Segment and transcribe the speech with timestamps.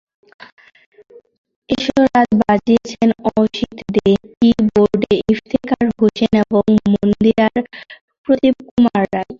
[1.69, 3.09] এসরাজ বাজিয়েছেন
[3.33, 7.61] অসিত দে, কি-বোর্ডে ইফতেখার হোসেন এবং মন্দিরায়
[8.27, 9.27] প্রদীপ কুমার রায়।